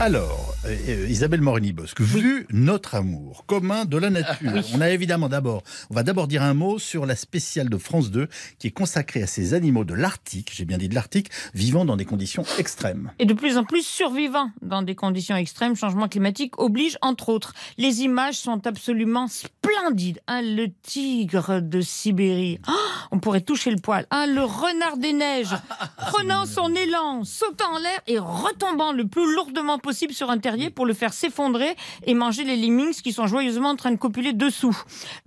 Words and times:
Alors, 0.00 0.52
euh, 0.66 0.76
euh, 0.88 1.06
Isabelle 1.08 1.40
Morini-Bosque, 1.40 2.00
vu 2.00 2.46
notre 2.50 2.96
amour 2.96 3.44
commun 3.46 3.84
de 3.84 3.96
la 3.96 4.10
nature, 4.10 4.50
on 4.74 4.80
a 4.80 4.90
évidemment 4.90 5.28
d'abord, 5.28 5.62
on 5.88 5.94
va 5.94 6.02
d'abord 6.02 6.26
dire 6.26 6.42
un 6.42 6.52
mot 6.52 6.78
sur 6.80 7.06
la 7.06 7.14
spéciale 7.14 7.68
de 7.70 7.78
France 7.78 8.10
2 8.10 8.26
qui 8.58 8.66
est 8.66 8.70
consacrée 8.72 9.22
à 9.22 9.26
ces 9.28 9.54
animaux 9.54 9.84
de 9.84 9.94
l'Arctique, 9.94 10.50
j'ai 10.52 10.64
bien 10.64 10.78
dit 10.78 10.88
de 10.88 10.94
l'Arctique, 10.96 11.30
vivant 11.54 11.84
dans 11.84 11.96
des 11.96 12.04
conditions 12.04 12.44
extrêmes. 12.58 13.12
et 13.20 13.24
de 13.24 13.34
plus 13.34 13.56
en 13.56 13.64
plus 13.64 13.86
survivants 13.86 14.50
dans 14.62 14.82
des 14.82 14.96
conditions 14.96 15.36
extrêmes. 15.36 15.76
Changement 15.76 16.08
climatique 16.08 16.58
oblige, 16.60 16.98
entre 17.00 17.28
autres. 17.28 17.54
Les 17.78 18.02
images 18.02 18.34
sont 18.36 18.66
absolument 18.66 19.28
splendides. 19.28 20.20
hein. 20.26 20.42
le 20.42 20.66
tigre 20.82 21.60
de 21.60 21.80
Sibérie, 21.80 22.58
Oh, 22.68 22.72
on 23.12 23.20
pourrait 23.20 23.42
toucher 23.42 23.70
le 23.70 23.78
poil. 23.78 24.06
hein. 24.10 24.26
le 24.26 24.42
renard 24.42 24.96
des 24.98 25.12
neiges, 25.12 25.54
prenant 25.98 26.46
son 26.46 26.74
élan, 26.74 27.22
sautant 27.24 27.74
en 27.74 27.78
l'air 27.78 28.00
et 28.08 28.18
retombant 28.18 28.92
le 28.92 29.06
plus 29.06 29.32
lourdement 29.34 29.78
possible 29.84 30.14
sur 30.14 30.30
un 30.30 30.38
terrier 30.38 30.70
pour 30.70 30.86
le 30.86 30.94
faire 30.94 31.12
s'effondrer 31.12 31.76
et 32.04 32.14
manger 32.14 32.44
les 32.44 32.56
lemmings 32.56 32.94
qui 33.02 33.12
sont 33.12 33.26
joyeusement 33.26 33.68
en 33.68 33.76
train 33.76 33.90
de 33.90 33.96
copuler 33.96 34.32
dessous. 34.32 34.76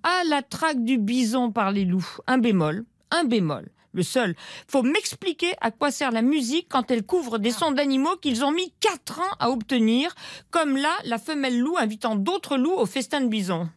À 0.01 0.23
la 0.29 0.41
traque 0.41 0.83
du 0.83 0.97
bison 0.97 1.51
par 1.51 1.71
les 1.71 1.85
loups, 1.85 2.17
un 2.25 2.39
bémol, 2.39 2.83
un 3.11 3.23
bémol. 3.23 3.69
Le 3.93 4.03
seul. 4.03 4.35
Faut 4.67 4.83
m'expliquer 4.83 5.53
à 5.61 5.71
quoi 5.71 5.91
sert 5.91 6.11
la 6.11 6.21
musique 6.21 6.67
quand 6.69 6.91
elle 6.91 7.03
couvre 7.03 7.37
des 7.37 7.51
sons 7.51 7.71
d'animaux 7.71 8.15
qu'ils 8.21 8.43
ont 8.43 8.51
mis 8.51 8.73
4 8.79 9.19
ans 9.19 9.35
à 9.39 9.49
obtenir, 9.49 10.13
comme 10.51 10.75
là, 10.75 10.91
la 11.05 11.17
femelle 11.17 11.59
loup 11.59 11.77
invitant 11.77 12.15
d'autres 12.15 12.57
loups 12.57 12.77
au 12.77 12.85
festin 12.85 13.21
de 13.21 13.27
bison. 13.27 13.69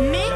Mais 0.00 0.26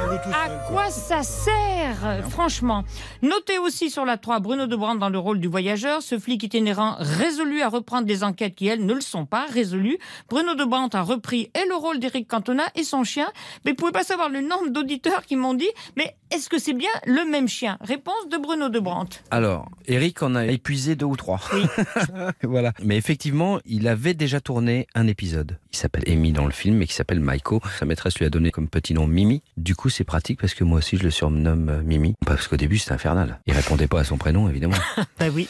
quoi 0.69 0.91
ça 0.91 1.23
sert, 1.23 2.25
franchement? 2.31 2.85
Notez 3.23 3.59
aussi 3.59 3.91
sur 3.91 4.05
la 4.05 4.17
3 4.17 4.41
Bruno 4.41 4.67
Debrand 4.67 4.95
dans 4.95 5.09
le 5.09 5.19
rôle 5.19 5.41
du 5.41 5.49
voyageur, 5.49 6.03
ce 6.03 6.19
flic 6.19 6.43
itinérant 6.43 6.97
résolu 6.99 7.63
à 7.63 7.69
reprendre 7.69 8.07
des 8.07 8.25
enquêtes 8.25 8.55
qui, 8.55 8.67
elles, 8.67 8.85
ne 8.85 8.95
le 8.95 9.01
sont 9.01 9.27
pas 9.27 9.47
résolues. 9.47 9.99
Bruno 10.29 10.55
Debrand 10.55 10.89
a 10.93 11.03
repris 11.03 11.51
et 11.55 11.69
le 11.69 11.75
rôle 11.75 11.99
d'Éric 11.99 12.29
Cantona 12.29 12.65
et 12.75 12.85
son 12.85 13.05
chien, 13.05 13.31
mais 13.65 13.73
vous 13.73 13.77
pouvez 13.77 13.93
pas 13.93 14.05
savoir 14.05 14.29
le 14.29 14.41
nombre 14.41 14.71
d'auditeurs 14.71 15.25
qui 15.25 15.37
m'ont 15.37 15.55
dit 15.55 15.71
mais 15.97 16.17
est-ce 16.31 16.49
que 16.49 16.59
c'est 16.59 16.73
bien 16.73 16.91
le 17.07 17.31
même 17.31 17.49
chien? 17.49 17.77
Réponse 17.83 18.29
de 18.31 18.39
Bruno 18.39 18.69
Debrand. 18.69 19.09
Alors, 19.31 19.69
Eric 19.87 20.23
en 20.23 20.35
a 20.35 20.47
épuisé 20.47 20.97
deux 20.97 21.07
ou 21.07 21.17
trois. 21.17 21.41
Oui. 21.53 21.63
voilà. 22.43 22.73
Mais 22.83 22.97
effectivement, 22.97 23.59
il 23.67 23.87
avait 23.87 24.15
déjà 24.15 24.41
tourné 24.41 24.87
un 24.95 25.07
épisode. 25.07 25.59
Il 25.73 25.77
s'appelle 25.77 26.05
Amy 26.07 26.33
dans 26.33 26.47
le 26.47 26.53
film, 26.53 26.77
mais 26.77 26.87
qui 26.87 26.95
s'appelle 26.95 27.21
Maiko. 27.21 27.61
Sa 27.79 27.85
maîtresse 27.85 28.19
lui 28.19 28.25
a 28.25 28.31
donné 28.31 28.51
comme 28.51 28.69
petit 28.69 28.95
nom 28.95 29.07
Mimi. 29.07 29.43
Du 29.57 29.75
coup, 29.77 29.91
c'est 29.91 30.05
pratique 30.05 30.42
parce 30.43 30.55
que 30.55 30.65
moi 30.65 30.79
aussi, 30.79 30.97
je 30.97 31.05
le 31.05 31.13
surnomme 31.13 31.69
euh, 31.69 31.83
Mimi. 31.85 32.15
Parce 32.27 32.49
qu'au 32.49 32.57
début, 32.57 32.77
c'était 32.77 32.91
infernal. 32.91 33.39
Il 33.47 33.55
répondait 33.55 33.87
pas 33.87 34.01
à 34.01 34.05
son 34.05 34.19
prénom, 34.19 34.49
évidemment. 34.49 34.75
Bah 35.21 35.27
oui. 35.33 35.47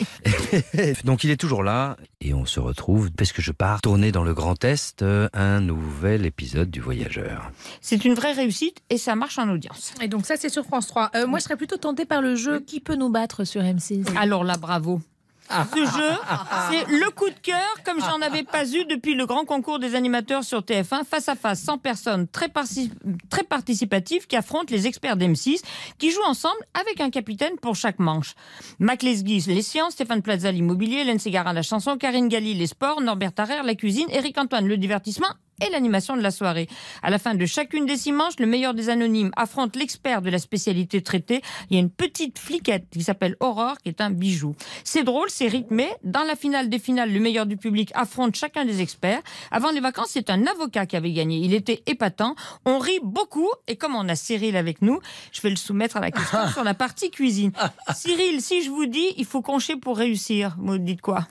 Donc, 1.04 1.24
il 1.24 1.30
est 1.30 1.38
toujours 1.38 1.62
là. 1.62 1.96
Et 2.20 2.34
on 2.34 2.44
se 2.44 2.60
retrouve 2.60 3.10
parce 3.10 3.32
que 3.32 3.40
je 3.40 3.52
pars 3.52 3.80
tourner 3.80 4.12
dans 4.12 4.22
le 4.22 4.34
Grand 4.34 4.62
Est 4.64 5.00
euh, 5.00 5.30
un 5.32 5.60
nouvel 5.60 6.26
épisode 6.26 6.70
du 6.70 6.80
Voyageur. 6.80 7.50
C'est 7.80 8.04
une 8.04 8.12
vraie 8.12 8.32
réussite 8.32 8.82
et 8.90 8.98
ça 8.98 9.14
marche 9.14 9.38
en 9.38 9.48
audience. 9.48 9.94
Et 10.02 10.08
donc 10.08 10.26
ça, 10.26 10.36
c'est 10.36 10.50
sur 10.50 10.64
France 10.64 10.88
3. 10.88 11.12
Euh, 11.14 11.26
moi, 11.26 11.38
je 11.38 11.44
serais 11.44 11.56
plutôt 11.56 11.78
tentée 11.78 12.04
par 12.04 12.20
le 12.20 12.34
jeu 12.34 12.60
Qui 12.60 12.80
peut 12.80 12.96
nous 12.96 13.08
battre 13.08 13.44
sur 13.44 13.62
M6 13.62 14.14
Alors 14.18 14.44
là, 14.44 14.58
bravo. 14.58 15.00
Ce 15.74 15.78
jeu, 15.78 16.12
c'est 16.70 16.88
le 16.88 17.10
coup 17.10 17.28
de 17.28 17.38
cœur 17.42 17.74
comme 17.84 18.00
j'en 18.00 18.20
avais 18.20 18.42
pas 18.42 18.66
eu 18.66 18.84
depuis 18.84 19.14
le 19.14 19.26
grand 19.26 19.44
concours 19.44 19.78
des 19.78 19.94
animateurs 19.94 20.44
sur 20.44 20.60
TF1, 20.60 21.04
face 21.04 21.28
à 21.28 21.34
face, 21.34 21.60
100 21.60 21.78
personnes, 21.78 22.28
très, 22.28 22.50
très 23.30 23.44
participatif, 23.44 24.26
qui 24.26 24.36
affrontent 24.36 24.70
les 24.70 24.86
experts 24.86 25.16
d'M6, 25.16 25.62
qui 25.98 26.10
jouent 26.10 26.24
ensemble 26.24 26.60
avec 26.74 27.00
un 27.00 27.10
capitaine 27.10 27.56
pour 27.60 27.76
chaque 27.76 27.98
manche. 27.98 28.34
Mac 28.78 29.02
Lesguy, 29.02 29.40
les 29.46 29.62
sciences, 29.62 29.92
Stéphane 29.94 30.22
Plaza, 30.22 30.50
l'immobilier, 30.52 30.98
Hélène 30.98 31.18
Ségara, 31.18 31.52
la 31.52 31.62
chanson, 31.62 31.96
Karine 31.96 32.28
Galli, 32.28 32.54
les 32.54 32.66
sports, 32.66 33.00
Norbert 33.00 33.32
Tarrer, 33.32 33.62
la 33.64 33.74
cuisine, 33.74 34.06
Eric 34.10 34.38
Antoine, 34.38 34.66
le 34.66 34.76
divertissement 34.76 35.28
et 35.62 35.70
l'animation 35.70 36.16
de 36.16 36.22
la 36.22 36.30
soirée. 36.30 36.68
À 37.02 37.10
la 37.10 37.18
fin 37.18 37.34
de 37.34 37.46
chacune 37.46 37.86
des 37.86 37.96
six 37.96 38.12
manches, 38.12 38.38
le 38.38 38.46
meilleur 38.46 38.74
des 38.74 38.88
anonymes 38.88 39.30
affronte 39.36 39.76
l'expert 39.76 40.22
de 40.22 40.30
la 40.30 40.38
spécialité 40.38 41.02
traitée. 41.02 41.42
Il 41.70 41.74
y 41.74 41.76
a 41.76 41.80
une 41.80 41.90
petite 41.90 42.38
fliquette 42.38 42.86
qui 42.90 43.02
s'appelle 43.02 43.36
Aurore, 43.40 43.78
qui 43.78 43.88
est 43.88 44.00
un 44.00 44.10
bijou. 44.10 44.54
C'est 44.84 45.04
drôle, 45.04 45.30
c'est 45.30 45.48
rythmé. 45.48 45.88
Dans 46.04 46.24
la 46.24 46.36
finale 46.36 46.68
des 46.68 46.78
finales, 46.78 47.12
le 47.12 47.20
meilleur 47.20 47.46
du 47.46 47.56
public 47.56 47.90
affronte 47.94 48.34
chacun 48.34 48.64
des 48.64 48.80
experts. 48.80 49.22
Avant 49.50 49.70
les 49.70 49.80
vacances, 49.80 50.10
c'est 50.10 50.30
un 50.30 50.46
avocat 50.46 50.86
qui 50.86 50.96
avait 50.96 51.12
gagné. 51.12 51.38
Il 51.38 51.54
était 51.54 51.82
épatant. 51.86 52.34
On 52.64 52.78
rit 52.78 53.00
beaucoup. 53.02 53.50
Et 53.68 53.76
comme 53.76 53.94
on 53.94 54.08
a 54.08 54.16
Cyril 54.16 54.56
avec 54.56 54.82
nous, 54.82 55.00
je 55.32 55.40
vais 55.40 55.50
le 55.50 55.56
soumettre 55.56 55.96
à 55.96 56.00
la 56.00 56.10
question 56.10 56.48
sur 56.52 56.64
la 56.64 56.74
partie 56.74 57.10
cuisine. 57.10 57.52
Cyril, 57.94 58.40
si 58.40 58.62
je 58.62 58.70
vous 58.70 58.86
dis, 58.86 59.12
il 59.16 59.24
faut 59.24 59.42
concher 59.42 59.76
pour 59.76 59.96
réussir, 59.96 60.56
vous 60.58 60.78
dites 60.78 61.00
quoi? 61.00 61.26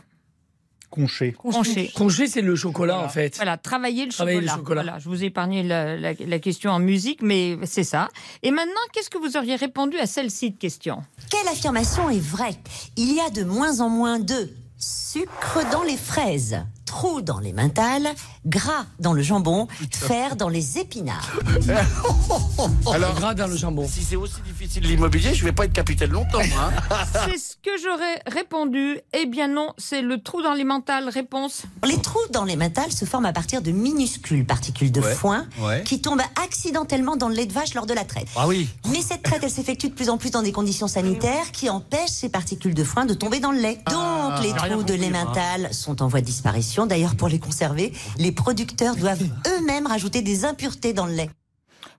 Conché. 0.91 1.31
Concher. 1.31 1.90
Congé, 1.96 2.28
c'est 2.28 2.41
le 2.41 2.56
chocolat 2.56 3.00
en 3.00 3.09
fait. 3.09 3.38
Voilà, 3.38 3.57
travailler 3.57 4.06
le 4.06 4.12
Travailler 4.12 4.41
le 4.41 4.47
chocolat. 4.47 4.57
chocolat. 4.59 4.81
Voilà, 4.84 5.00
je 5.00 5.09
vous 5.09 5.24
ai 5.24 5.28
épargné 5.28 5.63
la, 5.63 5.97
la- 5.97 6.13
la 6.13 6.40
question 6.40 6.69
en 6.72 6.79
musique, 6.79 7.22
mais 7.24 7.57
c'est 7.63 7.84
ça. 7.85 8.09
Et 8.44 8.52
maintenant, 8.52 8.74
qu'est-ce 8.94 9.09
que 9.09 9.18
vous 9.18 9.38
auriez 9.38 9.56
répondu 9.56 9.97
à 9.97 10.06
celle-ci 10.06 10.51
de 10.51 10.57
question? 10.57 11.01
Quelle 11.31 11.47
affirmation 11.47 12.09
est 12.09 12.19
vraie? 12.22 12.56
Il 12.97 13.16
y 13.16 13.19
a 13.22 13.30
de 13.30 13.44
moins 13.44 13.80
en 13.80 13.90
moins 13.90 14.19
de 14.19 14.50
sucre 14.78 15.59
dans 15.72 15.84
les 15.84 15.97
fraises, 15.97 16.57
trous 16.91 17.22
dans 17.22 17.40
les 17.40 17.53
mentales, 17.53 18.09
gras 18.46 18.85
dans 19.00 19.13
le 19.13 19.22
jambon, 19.22 19.69
fer 19.94 20.35
dans 20.35 20.50
les 20.50 20.78
épinards. 20.78 21.31
Alors, 22.94 23.16
gras 23.16 23.34
dans 23.34 23.47
le 23.47 23.56
jambon. 23.56 23.88
Si 23.88 24.03
c'est 24.03 24.18
aussi 24.18 24.41
difficile 24.46 24.84
l'immobilier, 24.84 25.34
je 25.34 25.46
vais 25.46 25.53
pas 25.53 25.63
être 25.63 25.72
capitaine 25.72 26.12
longtemps. 26.12 26.41
Hein. 26.41 26.72
C'est 27.25 27.38
ce 27.38 27.56
que 27.56 27.72
j'aurais 27.81 28.22
répondu. 28.28 29.00
Eh 29.13 29.25
bien 29.25 29.47
non, 29.47 29.74
c'est 29.78 30.01
le 30.01 30.22
trou 30.22 30.41
dans 30.41 30.53
les 30.53 30.66
mentales. 30.66 31.07
Réponse. 31.07 31.63
Les 31.85 31.97
trous 31.97 32.19
dans 32.31 32.44
les 32.44 32.57
mentales 32.57 32.91
se 32.91 33.06
forment 33.06 33.25
à 33.25 33.34
partir 33.34 33.62
de 33.62 33.72
minuscules 33.72 34.46
particules 34.46 34.91
de 34.91 35.01
foin 35.01 35.46
ouais. 35.59 35.84
qui 35.84 36.01
tombent 36.01 36.22
accidentellement 36.44 37.16
dans 37.16 37.30
le 37.30 37.35
lait 37.35 37.46
de 37.46 37.53
vache 37.53 37.74
lors 37.74 37.85
de 37.85 37.94
la 37.94 38.03
traite. 38.03 38.28
Ah 38.35 38.47
oui. 38.47 38.68
Mais 38.90 39.01
cette 39.01 39.24
traite, 39.24 39.44
elle 39.44 39.50
s'effectue 39.50 39.88
de 39.88 39.94
plus 39.94 40.09
en 40.09 40.18
plus 40.18 40.31
dans 40.31 40.41
des 40.41 40.51
conditions 40.51 40.90
sanitaires 40.90 41.51
qui 41.53 41.69
empêchent 41.69 42.09
ces 42.09 42.30
particules 42.30 42.74
de 42.74 42.84
foin 42.84 43.06
de 43.06 43.13
tomber 43.13 43.40
dans 43.40 43.51
le 43.51 43.59
lait. 43.59 43.80
Donc, 43.90 44.11
les 44.42 44.53
trous 44.53 44.84
de 44.84 44.94
lait 44.94 45.09
mental 45.09 45.74
sont 45.74 46.02
en 46.02 46.08
voie 46.08 46.22
de 46.22 46.25
disparition. 46.25 46.86
D'ailleurs, 46.86 47.16
pour 47.16 47.28
les 47.28 47.40
conserver, 47.40 47.92
les 48.18 48.31
producteurs 48.31 48.96
doivent 48.96 49.24
eux-mêmes 49.47 49.88
rajouter 49.88 50.22
des 50.22 50.46
impuretés 50.46 50.94
dans 50.94 51.06
le 51.06 51.14
lait. 51.14 51.30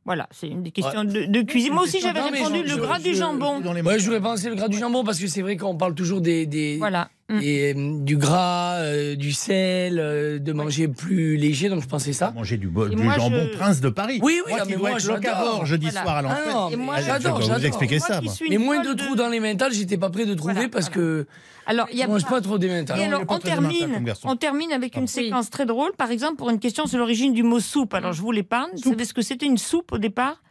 Voilà, 0.05 0.29
c'est 0.33 0.49
une 0.49 0.65
des 0.65 0.73
questions 0.73 1.05
de, 1.05 1.27
de 1.27 1.43
cuisine. 1.43 1.75
Moi 1.75 1.85
aussi, 1.85 2.01
j'avais 2.01 2.21
répondu 2.21 2.59
je- 2.59 2.63
le 2.63 2.69
je- 2.71 2.75
gras 2.81 2.99
du 2.99 3.11
je- 3.15 3.19
jambon. 3.21 3.61
Les 3.73 3.83
Moi, 3.83 3.99
j'aurais 3.99 4.21
pensé 4.21 4.49
le 4.49 4.57
gras 4.57 4.67
du 4.69 4.77
jambon 4.79 5.05
parce 5.05 5.19
que 5.21 5.29
c'est 5.29 5.43
vrai 5.43 5.57
qu'on 5.57 5.77
parle 5.77 5.95
toujours 5.95 6.21
des, 6.21 6.45
des, 6.47 6.77
Voilà. 6.79 7.09
Mm. 7.33 7.41
des, 7.41 7.75
euh, 7.75 7.99
du 8.05 8.17
gras, 8.17 8.77
euh, 8.81 9.17
du 9.17 9.33
sel, 9.33 9.99
euh, 9.99 10.39
de 10.39 10.53
manger 10.53 10.89
plus 10.89 11.37
léger. 11.37 11.69
Donc 11.69 11.83
je 11.83 11.89
pensais 11.89 12.13
ça. 12.13 12.33
Manger 12.33 12.57
du, 12.59 12.69
bo- 12.69 12.87
Et 12.89 12.95
du 12.95 13.03
jambon 13.11 13.49
je- 13.53 13.57
Prince 13.57 13.81
de 13.81 13.89
Paris. 13.89 14.21
Oui, 14.23 14.41
oui, 14.47 14.53
moi 14.53 14.59
ah, 14.61 14.65
qui 14.67 14.71
mais 14.73 14.77
moi, 14.77 14.91
être 14.93 14.99
j'adore. 15.01 15.17
locavore 15.17 15.67
jeudi 15.67 15.87
Voilà. 15.87 16.03
soir 16.03 16.17
à 16.19 16.23
Ah 16.23 16.69
Et 16.73 16.77
mais 16.77 16.85
je 17.01 17.07
j'adore, 17.07 17.37
vais 17.39 17.43
vous 17.45 17.49
j'adore. 17.51 17.67
expliquer 17.67 17.99
Moi 17.99 18.07
ça. 18.07 18.21
moi. 18.21 18.33
Mais 18.51 18.59
moins 18.59 18.83
de 18.83 18.93
trous 18.93 19.15
dans 19.17 19.29
les 19.29 19.41
mentales, 19.41 19.73
j'étais 19.73 19.97
pas 19.99 20.11
prêt 20.11 20.27
de 20.27 20.35
trouver 20.35 20.55
Voilà, 20.55 20.69
parce 20.69 20.91
voilà. 20.91 21.09
que 21.23 21.27
Alors, 21.67 21.87
il 21.91 21.97
y 21.97 22.01
je 22.01 22.05
a 22.05 22.09
mange 22.09 22.25
pas- 22.25 22.31
pas 22.31 22.41
trop 22.41 22.59
des 22.59 22.69
mentales. 22.69 22.99
Et 23.01 23.05
alors, 23.05 23.23
on 23.29 23.39
termine, 23.39 24.03
on 24.25 24.73
avec 24.75 24.97
une 24.97 25.03
Oui. 25.03 25.09
séquence 25.09 25.49
très 25.51 25.65
drôle. 25.67 25.93
Par 25.97 26.11
exemple, 26.11 26.37
pour 26.37 26.51
une 26.51 26.59
question 26.59 26.87
sur 26.87 26.99
l'origine 26.99 27.33
du 27.33 27.43
mot 27.43 27.61
soupe. 27.61 27.95
Alors, 27.95 28.13
je 28.13 28.21
vous 28.21 28.33
l'épargne. 28.33 28.71
Vous 28.75 28.91
savez 28.91 29.05
ce 29.05 29.15
que 29.15 29.23
c'était 29.23 29.47
une 29.47 29.59
soupe 29.59 29.93
au 29.93 29.99
départ? 29.99 30.43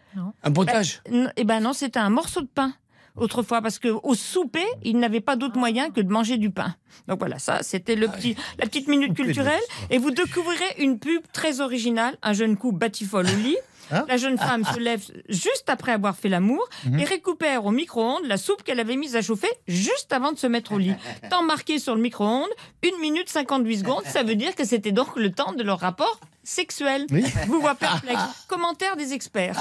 Un 0.43 0.51
potage. 0.51 1.01
N- 1.11 1.31
Eh 1.37 1.43
ben 1.45 1.59
non, 1.61 1.73
c'était 1.73 1.99
un 1.99 2.09
morceau 2.09 2.41
de 2.41 2.47
pain 2.53 2.73
autrefois, 3.15 3.61
parce 3.61 3.79
que 3.79 3.89
au 3.89 4.15
souper, 4.15 4.65
ils 4.83 4.97
n'avaient 4.97 5.21
pas 5.21 5.35
d'autre 5.35 5.57
moyen 5.57 5.89
que 5.89 6.01
de 6.01 6.11
manger 6.11 6.37
du 6.37 6.49
pain. 6.49 6.75
Donc 7.07 7.19
voilà, 7.19 7.39
ça, 7.39 7.63
c'était 7.63 7.95
le 7.95 8.07
petit, 8.07 8.35
la 8.59 8.65
petite 8.65 8.87
minute 8.87 9.13
culturelle. 9.13 9.61
Et 9.89 9.97
vous 9.97 10.11
découvrirez 10.11 10.75
une 10.79 10.99
pub 10.99 11.21
très 11.33 11.61
originale. 11.61 12.17
Un 12.21 12.33
jeune 12.33 12.57
couple 12.57 12.77
batifole 12.79 13.27
au 13.27 13.35
lit. 13.43 13.57
Hein 13.91 14.05
La 14.07 14.17
jeune 14.17 14.37
femme 14.37 14.63
se 14.65 14.79
lève 14.79 15.03
juste 15.29 15.65
après 15.67 15.91
avoir 15.91 16.15
fait 16.15 16.29
l'amour 16.29 16.67
et 16.97 17.03
récupère 17.03 17.65
au 17.65 17.71
micro-ondes 17.71 18.25
la 18.25 18.37
soupe 18.37 18.63
qu'elle 18.63 18.79
avait 18.79 18.95
mise 18.95 19.15
à 19.15 19.21
chauffer 19.21 19.49
juste 19.67 20.13
avant 20.13 20.31
de 20.31 20.37
se 20.37 20.47
mettre 20.47 20.73
au 20.73 20.77
lit. 20.77 20.93
Temps 21.29 21.43
marqué 21.43 21.79
sur 21.79 21.95
le 21.95 22.01
micro-ondes, 22.01 22.49
1 22.85 22.99
minute 23.01 23.29
58 23.29 23.77
secondes. 23.79 24.03
Ça 24.05 24.23
veut 24.23 24.35
dire 24.35 24.55
que 24.55 24.65
c'était 24.65 24.91
donc 24.91 25.15
le 25.15 25.31
temps 25.31 25.53
de 25.53 25.63
leur 25.63 25.79
rapport 25.79 26.19
sexuel. 26.43 27.05
Oui. 27.11 27.23
Vous 27.47 27.61
voit 27.61 27.75
perplexe. 27.75 28.21
Commentaire 28.47 28.95
des 28.95 29.13
experts. 29.13 29.57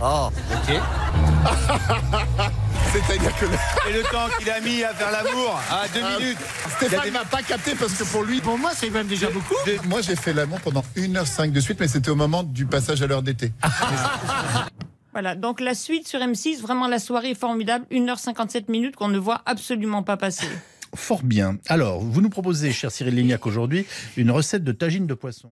Oh, 0.00 0.28
ok. 0.52 0.80
C'est-à-dire 2.92 3.36
que 3.38 3.44
le- 3.46 3.90
Et 3.90 3.92
le 3.92 4.02
temps 4.04 4.28
qu'il 4.38 4.50
a 4.50 4.60
mis 4.60 4.82
à 4.82 4.94
faire 4.94 5.10
l'amour 5.10 5.60
à 5.70 5.86
deux 5.88 6.00
minutes. 6.20 6.38
Stéphane 6.76 7.10
m'a 7.10 7.24
pas 7.24 7.42
capté 7.42 7.74
parce 7.74 7.92
que 7.94 8.04
pour 8.04 8.22
lui, 8.24 8.40
Pour 8.40 8.58
moi, 8.58 8.70
c'est 8.74 8.90
même 8.90 9.06
déjà 9.06 9.28
beaucoup. 9.30 9.54
moi 9.86 10.00
j'ai 10.00 10.16
fait 10.16 10.32
l'amour 10.32 10.60
pendant 10.60 10.82
1h05 10.96 11.52
de 11.52 11.60
suite, 11.60 11.78
mais 11.80 11.88
c'était 11.88 12.10
au 12.10 12.14
moment 12.16 12.42
du 12.42 12.66
passage 12.66 13.02
à 13.02 13.06
l'heure 13.06 13.22
d'été. 13.22 13.52
Voilà, 15.12 15.34
donc 15.34 15.60
la 15.60 15.74
suite 15.74 16.06
sur 16.06 16.20
M6, 16.20 16.60
vraiment 16.60 16.86
la 16.86 17.00
soirée 17.00 17.30
est 17.30 17.34
formidable, 17.34 17.84
1h57 17.90 18.70
minutes 18.70 18.94
qu'on 18.94 19.08
ne 19.08 19.18
voit 19.18 19.42
absolument 19.46 20.04
pas 20.04 20.16
passer. 20.16 20.46
Fort 20.94 21.24
bien. 21.24 21.56
Alors, 21.68 21.98
vous 22.00 22.20
nous 22.20 22.28
proposez, 22.30 22.70
cher 22.72 22.92
Cyril 22.92 23.16
Lignac, 23.16 23.44
aujourd'hui, 23.44 23.84
une 24.16 24.30
recette 24.30 24.62
de 24.62 24.70
tagine 24.70 25.08
de 25.08 25.14
poisson. 25.14 25.50